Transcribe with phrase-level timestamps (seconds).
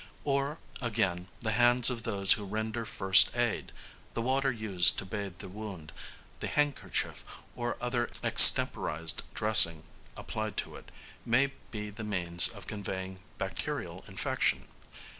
[0.23, 3.71] Or, again, the hands of those who render first aid,
[4.15, 5.91] the water used to bathe the wound,
[6.39, 7.23] the handkerchief
[7.55, 9.83] or other extemporised dressing
[10.17, 10.89] applied to it,
[11.23, 14.67] may be the means of conveying bacterial infection.